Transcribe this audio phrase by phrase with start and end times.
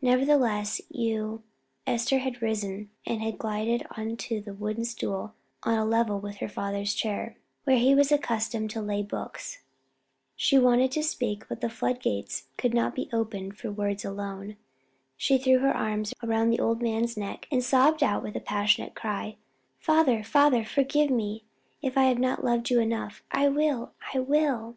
[0.00, 1.42] Nevertheless you"
[1.86, 6.36] Esther had risen, and had glided on to the wooden stool on a level with
[6.36, 9.58] her father's chair, where he was accustomed to lay books.
[10.34, 14.56] She wanted to speak, but the flood gates could not be opened for words alone.
[15.18, 18.94] She threw her arms round the old man's neck and sobbed out with a passionate
[18.94, 19.36] cry,
[19.78, 20.64] "Father, father!
[20.64, 21.44] forgive me
[21.82, 23.22] if I have not loved you enough.
[23.30, 24.76] I will I will!"